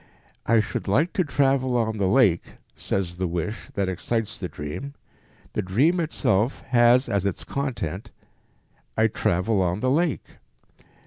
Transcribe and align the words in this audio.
"I 0.47 0.61
should 0.61 0.87
like 0.87 1.13
to 1.13 1.23
travel 1.23 1.77
on 1.77 1.99
the 1.99 2.07
lake," 2.07 2.53
says 2.75 3.17
the 3.17 3.27
wish 3.27 3.69
that 3.75 3.87
excites 3.87 4.39
the 4.39 4.47
dream; 4.49 4.95
the 5.53 5.61
dream 5.61 5.99
itself 5.99 6.61
has 6.69 7.07
as 7.07 7.23
its 7.23 7.43
content 7.43 8.09
"I 8.97 9.05
travel 9.05 9.61
on 9.61 9.79
the 9.81 9.91
lake." 9.91 10.25